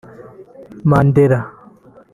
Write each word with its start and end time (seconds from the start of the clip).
Mandela 0.89 1.39